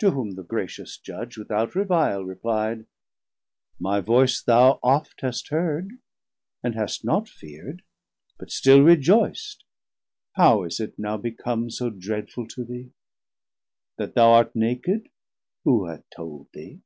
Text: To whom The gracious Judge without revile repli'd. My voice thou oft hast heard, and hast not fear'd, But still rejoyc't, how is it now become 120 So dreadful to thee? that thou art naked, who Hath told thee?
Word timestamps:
To 0.00 0.10
whom 0.10 0.32
The 0.32 0.42
gracious 0.42 0.98
Judge 0.98 1.38
without 1.38 1.74
revile 1.74 2.22
repli'd. 2.22 2.84
My 3.80 4.02
voice 4.02 4.42
thou 4.42 4.78
oft 4.82 5.22
hast 5.22 5.48
heard, 5.48 5.88
and 6.62 6.74
hast 6.74 7.02
not 7.02 7.30
fear'd, 7.30 7.80
But 8.38 8.50
still 8.50 8.80
rejoyc't, 8.80 9.64
how 10.34 10.64
is 10.64 10.80
it 10.80 10.98
now 10.98 11.16
become 11.16 11.68
120 11.68 11.70
So 11.70 11.88
dreadful 11.98 12.46
to 12.48 12.64
thee? 12.66 12.90
that 13.96 14.14
thou 14.14 14.32
art 14.32 14.54
naked, 14.54 15.08
who 15.64 15.86
Hath 15.86 16.04
told 16.14 16.48
thee? 16.52 16.82